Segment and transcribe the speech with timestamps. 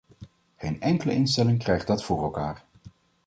[0.57, 2.65] Geen enkele instelling krijgt dat voor elkaar.